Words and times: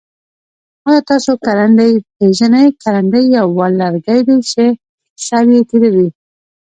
آیا 0.87 1.01
تاسو 1.09 1.31
کرندی 1.45 1.93
پیژنی؟ 2.17 2.65
کرندی 2.81 3.21
یو 3.37 3.45
وړ 3.57 3.71
لرګی 3.81 4.19
دی 4.27 4.37
چه 4.51 4.63
سر 5.25 5.45
یي 5.53 5.61
تیره 5.69 5.89
وي. 5.95 6.07